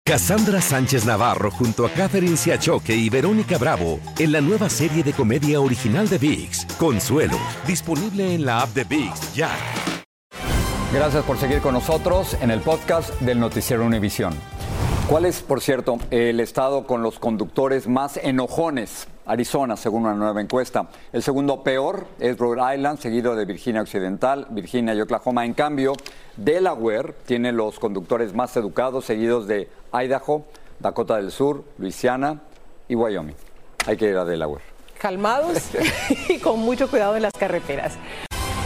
Cassandra 0.09 0.59
Sánchez 0.59 1.05
Navarro 1.05 1.51
junto 1.51 1.85
a 1.85 1.91
Catherine 1.91 2.35
Siachoque 2.35 2.95
y 2.95 3.11
Verónica 3.11 3.59
Bravo 3.59 3.99
en 4.17 4.31
la 4.31 4.41
nueva 4.41 4.67
serie 4.67 5.03
de 5.03 5.13
comedia 5.13 5.61
original 5.61 6.09
de 6.09 6.17
VIX, 6.17 6.65
Consuelo, 6.79 7.37
disponible 7.67 8.33
en 8.33 8.43
la 8.43 8.61
app 8.61 8.69
de 8.73 8.85
VIX 8.85 9.35
ya. 9.35 9.51
Gracias 10.91 11.23
por 11.25 11.37
seguir 11.37 11.59
con 11.59 11.75
nosotros 11.75 12.35
en 12.41 12.49
el 12.49 12.61
podcast 12.61 13.21
del 13.21 13.39
Noticiero 13.39 13.85
Univisión. 13.85 14.33
¿Cuál 15.07 15.25
es, 15.25 15.43
por 15.43 15.61
cierto, 15.61 15.99
el 16.09 16.39
estado 16.39 16.87
con 16.87 17.03
los 17.03 17.19
conductores 17.19 17.87
más 17.87 18.17
enojones? 18.17 19.07
Arizona, 19.29 19.77
según 19.77 20.05
una 20.05 20.15
nueva 20.15 20.41
encuesta. 20.41 20.89
El 21.13 21.21
segundo 21.21 21.61
peor 21.61 22.07
es 22.19 22.35
Rhode 22.37 22.75
Island, 22.75 22.99
seguido 22.99 23.35
de 23.35 23.45
Virginia 23.45 23.81
Occidental, 23.81 24.47
Virginia 24.49 24.95
y 24.95 25.01
Oklahoma. 25.01 25.45
En 25.45 25.53
cambio, 25.53 25.93
Delaware 26.35 27.13
tiene 27.27 27.51
los 27.51 27.77
conductores 27.77 28.33
más 28.33 28.57
educados, 28.57 29.05
seguidos 29.05 29.47
de 29.47 29.69
Idaho, 29.93 30.45
Dakota 30.79 31.17
del 31.17 31.31
Sur, 31.31 31.63
Luisiana 31.77 32.41
y 32.87 32.95
Wyoming. 32.95 33.35
Hay 33.85 33.97
que 33.97 34.09
ir 34.09 34.17
a 34.17 34.25
Delaware. 34.25 34.63
Calmados 34.97 35.69
y 36.29 36.39
con 36.39 36.59
mucho 36.59 36.89
cuidado 36.89 37.15
en 37.15 37.21
las 37.21 37.33
carreteras. 37.33 37.97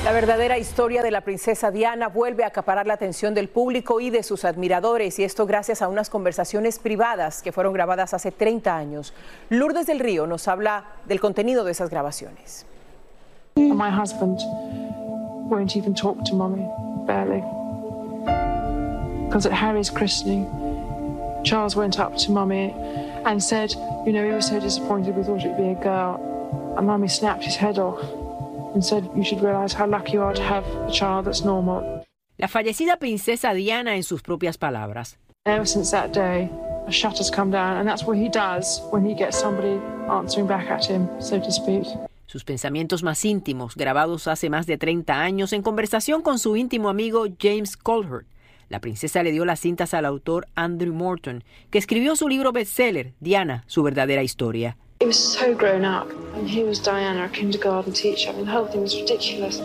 La 0.04 0.12
verdadera 0.12 0.58
historia 0.58 1.02
de 1.02 1.12
la 1.12 1.22
princesa 1.22 1.72
Diana 1.72 2.10
vuelve 2.10 2.44
a 2.44 2.48
acaparar 2.48 2.86
la 2.86 2.96
atención 2.96 3.34
del 3.34 3.48
público 3.48 4.02
y 4.02 4.10
de 4.10 4.22
sus 4.22 4.44
admiradores, 4.44 5.18
y 5.18 5.24
esto 5.24 5.46
gracias 5.46 5.82
a 5.82 5.88
unas 5.88 6.10
conversaciones 6.10 6.78
privadas 6.78 7.42
que 7.42 7.54
fueron 7.54 7.72
grabadas 7.72 8.14
hace 8.14 8.34
30 8.34 8.76
años. 8.76 9.14
Lourdes 9.48 9.88
del 9.88 10.00
Río 10.00 10.28
nos 10.28 10.50
habla 10.50 10.84
del 11.06 11.22
contenido 11.22 11.64
de 11.64 11.72
esas 11.72 11.90
grabaciones. 11.90 12.66
My 13.56 13.90
husband 13.90 14.40
won't 15.50 15.78
even 15.78 15.96
talk 15.96 16.22
to 16.26 16.36
mommy, 16.36 16.68
barely. 17.08 17.42
Because 19.28 19.46
at 19.46 19.54
Harry's 19.54 19.90
christening, 19.90 20.46
Charles 21.46 21.78
went 21.78 21.98
up 21.98 22.18
to 22.18 22.32
mommy 22.34 22.76
and 23.24 23.42
said, 23.42 23.72
you 24.06 24.12
know, 24.12 24.26
he 24.26 24.34
was 24.34 24.48
so 24.48 24.60
disappointed, 24.60 25.16
we 25.16 25.24
thought 25.24 25.40
it'd 25.40 25.56
be 25.56 25.70
a 25.70 25.76
girl. 25.76 26.20
And 26.78 26.88
mommy 26.88 27.08
snapped 27.08 27.46
his 27.46 27.56
head 27.56 27.80
off. 27.80 28.02
La 32.38 32.48
fallecida 32.48 32.98
princesa 32.98 33.54
Diana 33.54 33.96
en 33.96 34.04
sus 34.04 34.22
propias 34.22 34.58
palabras. 34.58 35.20
Ever 35.46 35.68
since 35.68 35.92
that 35.92 36.12
day, 36.14 36.50
a 36.88 36.92
shutter's 36.92 37.30
come 37.30 37.52
down, 37.52 37.78
and 37.78 37.88
that's 37.88 38.04
what 38.04 38.18
he 38.18 38.30
does 38.30 38.82
when 38.92 39.06
he 39.06 39.14
gets 39.14 39.38
somebody 39.40 39.80
answering 40.10 40.48
back 40.48 40.70
at 40.70 40.86
him, 40.86 41.08
so 41.20 41.40
to 41.40 41.52
speak. 41.52 41.86
Sus 42.26 42.46
pensamientos 42.46 43.04
más 43.04 43.24
íntimos, 43.26 43.76
grabados 43.76 44.28
hace 44.28 44.50
más 44.50 44.66
de 44.66 44.78
30 44.78 45.22
años 45.22 45.54
en 45.54 45.62
conversación 45.62 46.22
con 46.22 46.40
su 46.40 46.56
íntimo 46.56 46.90
amigo 46.90 47.26
James 47.40 47.78
Colhart. 47.78 48.26
La 48.70 48.80
princesa 48.80 49.22
le 49.22 49.32
dio 49.32 49.46
las 49.46 49.60
cintas 49.60 49.94
al 49.94 50.06
autor 50.06 50.48
Andrew 50.56 50.94
Morton, 50.94 51.44
que 51.70 51.78
escribió 51.78 52.16
su 52.16 52.28
libro 52.28 52.52
bestseller, 52.52 53.14
Diana, 53.20 53.64
su 53.68 53.84
verdadera 53.84 54.24
historia. 54.24 54.78
He 55.04 55.08
was 55.08 55.18
so 55.18 55.54
grown 55.54 55.84
up, 55.84 56.08
and 56.34 56.48
he 56.48 56.64
was 56.64 56.82
Diana, 56.82 57.26
a 57.26 57.30
kindergarten 57.30 57.92
teacher. 57.92 58.30
I 58.30 58.38
mean, 58.38 58.46
the 58.46 58.52
whole 58.54 58.66
thing 58.66 58.84
was 58.84 58.96
ridiculous. 58.96 59.62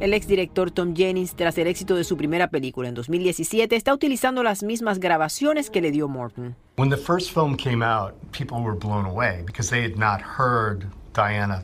El 0.00 0.14
exdirector 0.14 0.70
Tom 0.70 0.94
Jennings, 0.96 1.34
tras 1.34 1.58
el 1.58 1.66
éxito 1.66 1.94
de 1.96 2.02
su 2.02 2.16
primera 2.16 2.48
película 2.48 2.88
en 2.88 2.94
2017, 2.94 3.76
está 3.76 3.92
utilizando 3.92 4.42
las 4.42 4.62
mismas 4.62 5.00
grabaciones 5.00 5.68
que 5.68 5.82
le 5.82 5.90
dio 5.90 6.08
Morton. 6.08 6.56
When 6.78 6.88
the 6.88 6.96
first 6.96 7.34
film 7.34 7.58
came 7.58 7.84
out, 7.84 8.14
people 8.32 8.56
were 8.56 8.74
blown 8.74 9.04
away 9.04 9.42
because 9.44 9.68
they 9.68 9.82
had 9.82 9.98
not 9.98 10.22
heard 10.22 10.86
Diana 11.12 11.62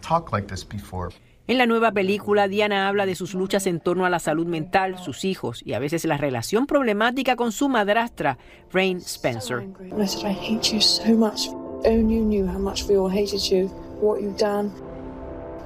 talk 0.00 0.32
like 0.32 0.48
this 0.48 0.66
before. 0.68 1.10
En 1.46 1.58
la 1.58 1.66
nueva 1.66 1.92
película, 1.92 2.48
Diana 2.48 2.88
habla 2.88 3.06
de 3.06 3.14
sus 3.14 3.34
luchas 3.34 3.68
en 3.68 3.78
torno 3.78 4.04
a 4.04 4.10
la 4.10 4.18
salud 4.18 4.48
mental, 4.48 4.98
sus 4.98 5.24
hijos 5.24 5.62
y 5.64 5.74
a 5.74 5.78
veces 5.78 6.04
la 6.04 6.16
relación 6.16 6.66
problemática 6.66 7.36
con 7.36 7.52
su 7.52 7.68
madrastra, 7.68 8.36
Rain 8.72 8.98
Spencer. 8.98 9.62
I 9.96 10.08
said, 10.08 10.24
I 10.28 10.34
hate 10.34 10.72
you 10.72 10.80
so 10.80 11.14
much 11.14 11.48
only 11.84 12.14
you 12.14 12.22
knew 12.22 12.46
how 12.46 12.58
much 12.58 12.84
we 12.84 12.96
all 12.96 13.08
hated 13.08 13.48
you, 13.50 13.68
what 14.00 14.22
you've 14.22 14.38
done. 14.38 14.72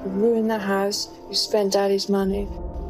You 0.03 0.11
ruined 0.11 0.49
the 0.49 0.59
house, 0.59 1.09
you 1.29 1.35
spent 1.35 1.73
daddy's 1.73 2.09
money. 2.09 2.47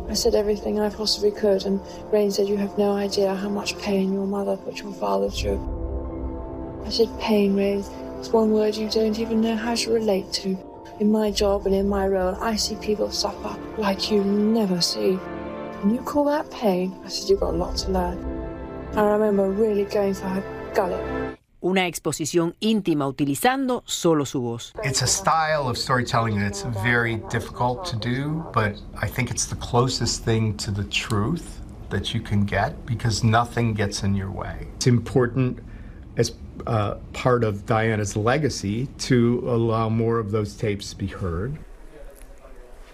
I 0.10 0.14
said 0.14 0.36
everything 0.36 0.80
I 0.80 0.90
possibly 0.90 1.32
could, 1.32 1.66
and 1.66 1.80
Rain 2.12 2.32
said, 2.32 2.48
You 2.50 2.58
have 2.58 2.78
no 2.78 2.92
idea 2.92 3.34
how 3.34 3.50
much 3.50 3.78
pain 3.80 4.12
your 4.12 4.28
mother 4.28 4.58
put 4.58 4.80
your 4.80 4.92
father 4.94 5.30
through. 5.30 5.60
I 6.86 6.90
said, 6.90 7.10
Pain, 7.20 7.56
Rain, 7.56 7.84
it's 8.20 8.30
one 8.30 8.52
word 8.52 8.76
you 8.76 8.90
don't 8.90 9.20
even 9.20 9.42
know 9.42 9.56
how 9.56 9.76
to 9.76 9.94
relate 9.94 10.32
to. 10.34 10.58
In 11.00 11.12
my 11.12 11.32
job 11.32 11.66
and 11.66 11.74
in 11.74 11.88
my 11.88 12.08
role, 12.08 12.36
I 12.36 12.56
see 12.56 12.76
people 12.76 13.10
suffer 13.12 13.58
like 13.78 14.12
you 14.12 14.24
never 14.24 14.82
see. 14.82 15.18
And 15.82 15.92
you 15.92 16.02
call 16.02 16.26
that 16.26 16.52
pain? 16.52 17.00
I 17.06 17.08
said, 17.08 17.30
You've 17.30 17.40
got 17.40 17.54
a 17.54 17.58
lot 17.58 17.78
to 17.78 17.92
learn. 17.92 18.42
I 18.96 19.04
remember 19.04 19.50
really 19.50 19.86
going 19.86 20.14
for 20.14 20.28
her 20.28 20.74
gullet. 20.76 21.21
Una 21.62 21.88
exposición 21.88 22.56
íntima 22.60 23.08
utilizando 23.08 23.84
solo 23.86 24.26
su 24.26 24.42
voz. 24.42 24.74
It's 24.84 25.02
a 25.02 25.08
style 25.08 25.68
of 25.68 25.78
storytelling 25.78 26.40
that's 26.40 26.64
very 26.84 27.18
difficult 27.30 27.86
to 27.86 27.96
do, 27.96 28.44
but 28.54 28.76
I 29.02 29.08
think 29.08 29.32
it's 29.32 29.46
the 29.46 29.56
closest 29.58 30.24
thing 30.26 30.58
to 30.58 30.72
the 30.72 30.84
truth 30.86 31.62
that 31.90 32.14
you 32.14 32.22
can 32.22 32.46
get 32.46 32.86
because 32.86 33.24
nothing 33.24 33.74
gets 33.74 34.04
in 34.04 34.16
your 34.16 34.32
way. 34.32 34.68
It's 34.76 34.88
important 34.88 35.60
as 36.18 36.34
uh, 36.68 36.96
part 37.14 37.44
of 37.44 37.66
Diana's 37.66 38.16
legacy 38.16 38.88
to 39.00 39.44
allow 39.48 39.90
more 39.90 40.20
of 40.20 40.32
those 40.32 40.56
tapes 40.56 40.92
to 40.92 40.96
be 40.96 41.08
heard. 41.08 41.58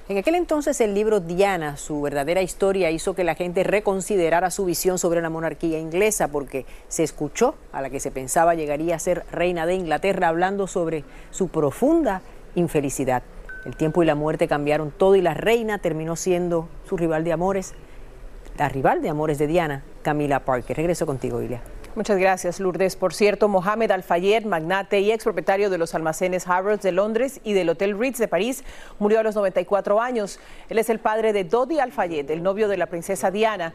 En 0.09 0.17
aquel 0.17 0.35
entonces 0.35 0.79
el 0.79 0.93
libro 0.93 1.19
Diana, 1.19 1.75
su 1.75 2.01
verdadera 2.01 2.41
historia, 2.41 2.91
hizo 2.91 3.13
que 3.13 3.25
la 3.25 3.35
gente 3.35 3.65
reconsiderara 3.65 4.51
su 4.51 4.63
visión 4.63 4.97
sobre 4.97 5.21
la 5.21 5.29
monarquía 5.29 5.79
inglesa 5.79 6.29
porque 6.29 6.65
se 6.87 7.03
escuchó 7.03 7.55
a 7.73 7.81
la 7.81 7.89
que 7.89 7.99
se 7.99 8.09
pensaba 8.09 8.55
llegaría 8.55 8.95
a 8.95 8.99
ser 8.99 9.25
reina 9.33 9.65
de 9.65 9.75
Inglaterra 9.75 10.29
hablando 10.29 10.65
sobre 10.65 11.03
su 11.31 11.49
profunda 11.49 12.21
infelicidad. 12.55 13.21
El 13.65 13.75
tiempo 13.75 14.01
y 14.01 14.05
la 14.05 14.15
muerte 14.15 14.47
cambiaron 14.47 14.91
todo 14.91 15.17
y 15.17 15.21
la 15.21 15.33
reina 15.33 15.79
terminó 15.79 16.15
siendo 16.15 16.69
su 16.87 16.95
rival 16.95 17.25
de 17.25 17.33
amores, 17.33 17.73
la 18.57 18.69
rival 18.69 19.01
de 19.01 19.09
amores 19.09 19.37
de 19.37 19.47
Diana, 19.47 19.83
Camila 20.07 20.39
Parker. 20.39 20.77
Regreso 20.77 21.05
contigo, 21.05 21.41
Ilia. 21.41 21.59
Muchas 21.93 22.17
gracias, 22.17 22.61
Lourdes. 22.61 22.95
Por 22.95 23.13
cierto, 23.13 23.49
Mohamed 23.49 23.91
Al-Fayed, 23.91 24.45
magnate 24.45 25.01
y 25.01 25.11
expropietario 25.11 25.69
de 25.69 25.77
los 25.77 25.95
almacenes 25.95 26.47
Harrods 26.47 26.81
de 26.81 26.93
Londres 26.93 27.41
y 27.43 27.51
del 27.51 27.67
Hotel 27.67 27.99
Ritz 27.99 28.17
de 28.17 28.29
París, 28.29 28.63
murió 28.99 29.19
a 29.19 29.23
los 29.23 29.35
94 29.35 29.99
años. 29.99 30.39
Él 30.69 30.77
es 30.77 30.89
el 30.89 30.99
padre 30.99 31.33
de 31.33 31.43
Dodi 31.43 31.81
Al-Fayed, 31.81 32.31
el 32.31 32.41
novio 32.41 32.69
de 32.69 32.77
la 32.77 32.85
princesa 32.85 33.31
Diana. 33.31 33.73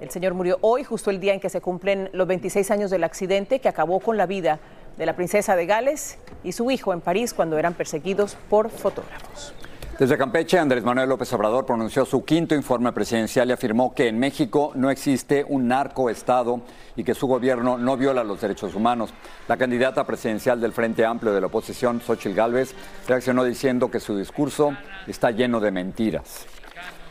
El 0.00 0.10
señor 0.10 0.34
murió 0.34 0.58
hoy, 0.62 0.82
justo 0.82 1.10
el 1.10 1.20
día 1.20 1.32
en 1.32 1.38
que 1.38 1.48
se 1.48 1.60
cumplen 1.60 2.10
los 2.12 2.26
26 2.26 2.72
años 2.72 2.90
del 2.90 3.04
accidente 3.04 3.60
que 3.60 3.68
acabó 3.68 4.00
con 4.00 4.16
la 4.16 4.26
vida 4.26 4.58
de 4.96 5.06
la 5.06 5.14
princesa 5.14 5.54
de 5.54 5.66
Gales 5.66 6.18
y 6.42 6.50
su 6.50 6.72
hijo 6.72 6.92
en 6.92 7.00
París 7.00 7.32
cuando 7.32 7.56
eran 7.56 7.74
perseguidos 7.74 8.36
por 8.50 8.68
fotógrafos. 8.68 9.54
Desde 9.98 10.16
Campeche, 10.16 10.60
Andrés 10.60 10.84
Manuel 10.84 11.08
López 11.08 11.32
Obrador 11.32 11.66
pronunció 11.66 12.04
su 12.04 12.24
quinto 12.24 12.54
informe 12.54 12.92
presidencial 12.92 13.48
y 13.48 13.52
afirmó 13.52 13.92
que 13.92 14.06
en 14.06 14.16
México 14.16 14.70
no 14.76 14.90
existe 14.90 15.44
un 15.48 15.66
narcoestado 15.66 16.60
y 16.94 17.02
que 17.02 17.14
su 17.14 17.26
gobierno 17.26 17.76
no 17.78 17.96
viola 17.96 18.22
los 18.22 18.40
derechos 18.40 18.76
humanos. 18.76 19.10
La 19.48 19.56
candidata 19.56 20.06
presidencial 20.06 20.60
del 20.60 20.72
Frente 20.72 21.04
Amplio 21.04 21.32
de 21.32 21.40
la 21.40 21.48
oposición, 21.48 22.00
Xochitl 22.00 22.36
Gálvez, 22.36 22.76
reaccionó 23.08 23.42
diciendo 23.42 23.90
que 23.90 23.98
su 23.98 24.16
discurso 24.16 24.70
está 25.08 25.32
lleno 25.32 25.58
de 25.58 25.72
mentiras. 25.72 26.46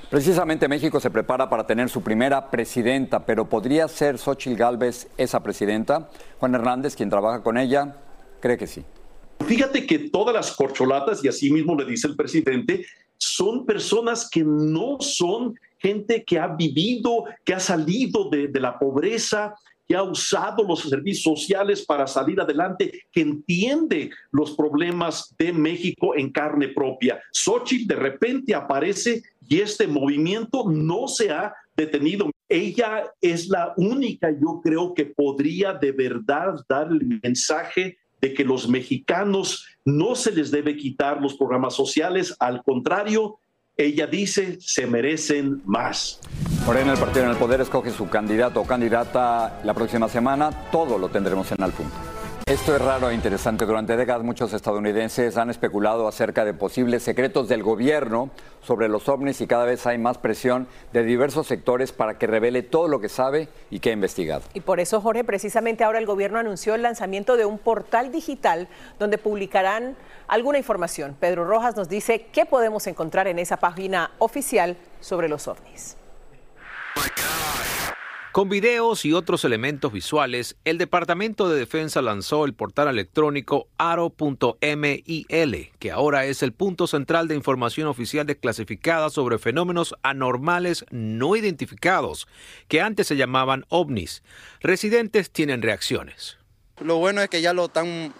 Precisamente 0.10 0.70
México 0.70 1.01
se 1.01 1.12
prepara 1.12 1.50
para 1.50 1.67
tener 1.67 1.89
su 1.89 2.01
primera 2.01 2.50
presidenta, 2.50 3.25
pero 3.25 3.50
¿podría 3.50 3.89
ser 3.89 4.17
Xochitl 4.17 4.56
Gálvez 4.56 5.10
esa 5.17 5.41
presidenta? 5.41 6.08
Juan 6.39 6.56
Hernández, 6.56 6.96
quien 6.96 7.10
trabaja 7.10 7.44
con 7.44 7.58
ella, 7.58 7.98
cree 8.39 8.58
que 8.58 8.65
sí. 8.65 8.86
Fíjate 9.46 9.86
que 9.86 10.00
todas 10.00 10.34
las 10.34 10.51
corcholatas, 10.56 11.24
y 11.24 11.27
así 11.27 11.51
mismo 11.51 11.75
le 11.75 11.86
dice 11.86 12.08
el 12.08 12.15
presidente, 12.15 12.86
son 13.17 13.65
personas 13.65 14.29
que 14.29 14.44
no 14.44 14.98
son 15.00 15.56
gente 15.79 16.24
que 16.24 16.39
ha 16.39 16.48
vivido, 16.48 17.25
que 17.44 17.53
ha 17.53 17.60
salido 17.60 18.29
de, 18.29 18.50
la 18.60 18.77
pobreza, 18.77 19.56
que 19.88 19.96
ha 19.96 20.03
usado 20.03 20.63
los 20.63 20.82
servicios 20.82 21.39
sociales 21.39 21.86
para 21.86 22.08
salir 22.08 22.41
adelante, 22.41 23.06
que 23.12 23.22
entiende 23.22 24.12
los 24.32 24.51
problemas 24.56 25.34
de 25.38 25.53
México 25.53 26.15
en 26.15 26.32
carne 26.32 26.70
propia. 26.70 27.22
Xochitl 27.32 27.88
de 27.88 27.96
repente 27.96 28.53
aparece 28.53 29.24
y 29.48 29.60
este 29.60 29.88
movimiento 29.88 30.65
no 30.70 31.08
se 31.08 31.32
ha 31.32 31.53
detenido. 31.75 32.29
Ella 32.50 33.12
es 33.22 33.48
la 33.48 33.74
única, 33.77 34.29
yo 34.32 34.60
creo, 34.62 34.94
que 34.94 35.06
podría 35.06 35.74
de 35.74 35.91
verdad 35.91 36.56
dar 36.67 36.88
el 36.88 37.20
mensaje 37.24 37.98
de 38.21 38.33
que 38.33 38.43
los 38.43 38.67
mexicanos 38.67 39.65
no 39.86 40.15
se 40.15 40.31
les 40.31 40.51
debe 40.51 40.75
quitar 40.75 41.21
los 41.21 41.36
programas 41.36 41.75
sociales, 41.75 42.36
al 42.39 42.63
contrario, 42.63 43.39
ella 43.77 44.07
dice 44.07 44.57
se 44.59 44.88
merecen 44.88 45.62
más. 45.65 46.19
Morena, 46.65 46.93
el 46.93 47.00
partido 47.00 47.25
en 47.25 47.31
el 47.31 47.38
poder, 47.38 47.62
escoge 47.62 47.91
su 47.91 48.09
candidato 48.09 48.59
o 48.59 48.67
candidata 48.67 49.62
la 49.63 49.74
próxima 49.74 50.09
semana. 50.09 50.50
Todo 50.71 50.97
lo 50.97 51.09
tendremos 51.09 51.51
en 51.51 51.62
Al 51.62 51.71
Punto. 51.71 52.16
Esto 52.48 52.74
es 52.74 52.82
raro 52.82 53.10
e 53.10 53.13
interesante. 53.13 53.66
Durante 53.66 53.98
décadas 53.98 54.24
muchos 54.24 54.54
estadounidenses 54.54 55.36
han 55.36 55.50
especulado 55.50 56.08
acerca 56.08 56.46
de 56.46 56.54
posibles 56.54 57.04
secretos 57.04 57.50
del 57.50 57.62
gobierno 57.62 58.30
sobre 58.62 58.88
los 58.88 59.10
ovnis 59.10 59.42
y 59.42 59.48
cada 59.48 59.66
vez 59.66 59.86
hay 59.86 59.98
más 59.98 60.18
presión 60.18 60.66
de 60.94 61.04
diversos 61.04 61.46
sectores 61.46 61.91
para 61.91 62.17
que 62.17 62.26
revele 62.26 62.63
todo 62.63 62.88
lo 62.88 63.02
que 63.02 63.10
sabe 63.10 63.50
y 63.69 63.82
que 63.82 63.89
ha 63.89 63.91
investigado. 63.91 64.43
Y 64.54 64.62
por 64.62 64.80
eso, 64.80 65.02
Jorge, 65.02 65.26
precisamente 65.26 65.84
ahora 65.84 66.00
el 66.00 66.06
gobierno 66.06 66.39
anunció 66.39 66.74
el 66.74 66.84
lanzamiento 66.84 67.36
de 67.36 67.43
un 67.43 67.58
portal 67.58 68.13
digital 68.13 68.69
donde 68.98 69.17
publicarán 69.17 69.98
alguna 70.30 70.58
información. 70.58 71.17
Pedro 71.19 71.43
Rojas 71.43 71.76
nos 71.76 71.89
dice 71.89 72.28
qué 72.32 72.45
podemos 72.45 72.88
encontrar 72.88 73.28
en 73.28 73.39
esa 73.39 73.58
página 73.58 74.12
oficial 74.19 74.78
sobre 75.02 75.28
los 75.28 75.50
ovnis. 75.50 75.98
Con 78.38 78.50
videos 78.50 79.04
y 79.04 79.13
otros 79.13 79.45
elementos 79.45 79.91
visuales, 79.91 80.58
el 80.63 80.78
Departamento 80.78 81.50
de 81.50 81.58
Defensa 81.58 82.04
lanzó 82.04 82.45
el 82.45 82.54
portal 82.54 82.88
electrónico 82.88 83.67
aro.mil, 83.80 85.26
que 85.80 85.91
ahora 85.91 86.26
es 86.26 86.43
el 86.43 86.54
punto 86.54 86.86
central 86.86 87.28
de 87.28 87.34
información 87.34 87.88
oficial 87.88 88.28
desclasificada 88.28 89.10
sobre 89.10 89.39
fenómenos 89.39 89.95
anormales 90.04 90.86
no 90.91 91.36
identificados, 91.36 92.28
que 92.67 92.80
antes 92.80 93.08
se 93.08 93.15
llamaban 93.15 93.65
ovnis. 93.69 94.21
Residentes 94.62 95.32
tienen 95.32 95.63
reacciones. 95.63 96.38
Lo 96.80 96.97
bueno 96.97 97.23
es 97.23 97.30
que 97.30 97.41
ya 97.41 97.54
lo 97.54 97.65
están 97.65 98.13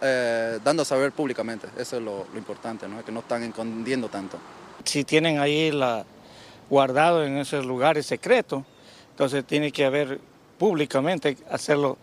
eh, 0.00 0.58
dando 0.64 0.80
a 0.80 0.86
saber 0.86 1.12
públicamente, 1.12 1.68
eso 1.76 1.98
es 1.98 2.02
lo, 2.02 2.26
lo 2.32 2.38
importante, 2.38 2.88
¿no? 2.88 3.04
que 3.04 3.12
no 3.12 3.20
están 3.20 3.42
escondiendo 3.42 4.08
tanto. 4.08 4.38
Si 4.84 5.04
tienen 5.04 5.38
ahí 5.40 5.72
la, 5.72 6.06
guardado 6.70 7.22
en 7.22 7.36
esos 7.36 7.66
lugares 7.66 8.06
secretos, 8.06 8.64
entonces 9.16 9.46
tiene 9.46 9.72
que 9.72 9.86
haber 9.86 10.20
públicamente 10.58 11.38
hacerlo. 11.50 11.96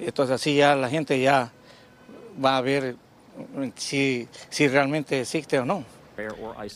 Entonces 0.00 0.34
así 0.34 0.56
ya 0.56 0.74
la 0.74 0.88
gente 0.88 1.20
ya 1.20 1.52
va 2.44 2.56
a 2.56 2.60
ver 2.60 2.96
si, 3.76 4.26
si 4.50 4.66
realmente 4.66 5.20
existe 5.20 5.60
o 5.60 5.64
no. 5.64 5.84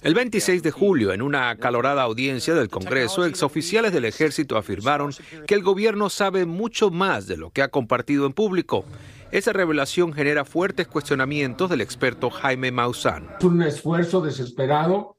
El 0.02 0.14
26 0.14 0.62
de 0.62 0.70
julio, 0.70 1.12
en 1.12 1.22
una 1.22 1.50
acalorada 1.50 2.02
audiencia 2.02 2.54
del 2.54 2.68
Congreso, 2.68 3.24
exoficiales 3.24 3.92
del 3.92 4.04
ejército 4.04 4.56
afirmaron 4.56 5.10
que 5.48 5.54
el 5.54 5.64
gobierno 5.64 6.08
sabe 6.08 6.46
mucho 6.46 6.92
más 6.92 7.26
de 7.26 7.36
lo 7.36 7.50
que 7.50 7.62
ha 7.62 7.68
compartido 7.68 8.26
en 8.26 8.32
público. 8.32 8.84
Esa 9.32 9.52
revelación 9.52 10.12
genera 10.12 10.44
fuertes 10.44 10.86
cuestionamientos 10.86 11.68
del 11.68 11.80
experto 11.80 12.30
Jaime 12.30 12.70
Maussan. 12.70 13.26
Es 13.40 13.44
un 13.44 13.60
esfuerzo 13.62 14.20
desesperado 14.20 15.16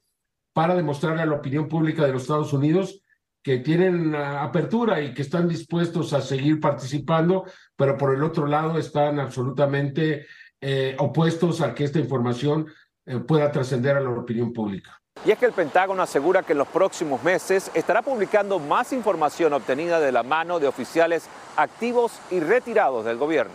para 0.53 0.75
demostrarle 0.75 1.23
a 1.23 1.25
la 1.25 1.35
opinión 1.35 1.67
pública 1.67 2.05
de 2.05 2.13
los 2.13 2.21
Estados 2.21 2.53
Unidos 2.53 3.01
que 3.43 3.59
tienen 3.59 4.13
apertura 4.15 5.01
y 5.01 5.13
que 5.13 5.23
están 5.23 5.47
dispuestos 5.47 6.13
a 6.13 6.21
seguir 6.21 6.59
participando, 6.59 7.45
pero 7.75 7.97
por 7.97 8.13
el 8.13 8.23
otro 8.23 8.45
lado 8.45 8.77
están 8.77 9.19
absolutamente 9.19 10.27
eh, 10.59 10.95
opuestos 10.99 11.61
a 11.61 11.73
que 11.73 11.85
esta 11.85 11.99
información 11.99 12.67
eh, 13.05 13.19
pueda 13.19 13.51
trascender 13.51 13.97
a 13.97 14.01
la 14.01 14.11
opinión 14.11 14.53
pública. 14.53 15.01
Y 15.23 15.29
es 15.29 15.37
que 15.37 15.45
el 15.45 15.51
Pentágono 15.51 16.01
asegura 16.01 16.41
que 16.41 16.53
en 16.53 16.57
los 16.57 16.67
próximos 16.67 17.23
meses 17.23 17.69
estará 17.75 18.01
publicando 18.01 18.57
más 18.57 18.91
información 18.91 19.53
obtenida 19.53 19.99
de 19.99 20.11
la 20.11 20.23
mano 20.23 20.59
de 20.59 20.65
oficiales 20.67 21.25
activos 21.57 22.13
y 22.31 22.39
retirados 22.39 23.05
del 23.05 23.17
gobierno. 23.17 23.53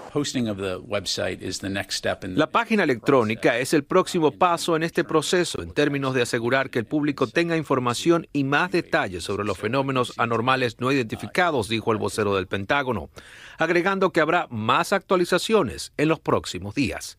La 2.22 2.50
página 2.50 2.84
electrónica 2.84 3.58
es 3.58 3.74
el 3.74 3.82
próximo 3.82 4.30
paso 4.30 4.76
en 4.76 4.84
este 4.84 5.02
proceso 5.02 5.60
en 5.60 5.72
términos 5.72 6.14
de 6.14 6.22
asegurar 6.22 6.70
que 6.70 6.78
el 6.78 6.84
público 6.84 7.26
tenga 7.26 7.56
información 7.56 8.28
y 8.32 8.44
más 8.44 8.70
detalles 8.70 9.24
sobre 9.24 9.44
los 9.44 9.58
fenómenos 9.58 10.12
anormales 10.18 10.78
no 10.78 10.92
identificados, 10.92 11.68
dijo 11.68 11.90
el 11.90 11.98
vocero 11.98 12.36
del 12.36 12.46
Pentágono, 12.46 13.10
agregando 13.58 14.12
que 14.12 14.20
habrá 14.20 14.46
más 14.50 14.92
actualizaciones 14.92 15.92
en 15.96 16.08
los 16.08 16.20
próximos 16.20 16.76
días. 16.76 17.18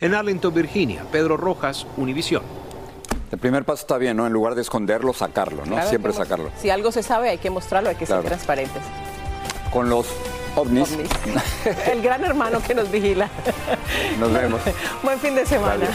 En 0.00 0.14
Arlington, 0.14 0.52
Virginia, 0.52 1.02
Pedro 1.10 1.38
Rojas, 1.38 1.86
Univisión. 1.96 2.42
El 3.32 3.38
primer 3.38 3.64
paso 3.64 3.80
está 3.82 3.98
bien, 3.98 4.16
¿no? 4.16 4.26
En 4.26 4.32
lugar 4.32 4.54
de 4.54 4.62
esconderlo, 4.62 5.12
sacarlo, 5.12 5.64
¿no? 5.66 5.72
Claro, 5.74 5.88
Siempre 5.88 6.12
sacarlo. 6.12 6.50
Si 6.60 6.70
algo 6.70 6.92
se 6.92 7.02
sabe, 7.02 7.28
hay 7.28 7.38
que 7.38 7.50
mostrarlo, 7.50 7.88
hay 7.90 7.96
que 7.96 8.06
Claro. 8.06 8.22
ser 8.22 8.30
transparentes. 8.30 8.82
Con 9.72 9.90
los 9.90 10.06
ovnis, 10.54 10.92
Ovnis. 10.92 11.10
El 11.92 12.02
gran 12.02 12.24
hermano 12.24 12.60
que 12.62 12.74
nos 12.74 12.90
vigila. 12.90 13.28
nos 14.18 14.32
vemos. 14.32 14.60
Buen 15.02 15.18
fin 15.18 15.34
de 15.34 15.44
semana. 15.44 15.86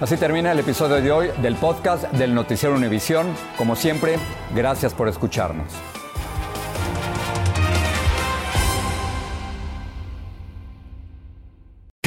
Así 0.00 0.16
termina 0.16 0.50
el 0.50 0.58
episodio 0.58 0.96
de 0.96 1.12
hoy 1.12 1.30
del 1.42 1.54
podcast 1.54 2.04
del 2.12 2.34
Noticiero 2.34 2.74
Univisión. 2.74 3.26
Como 3.56 3.76
siempre, 3.76 4.16
gracias 4.54 4.94
por 4.94 5.08
escucharnos. 5.08 5.66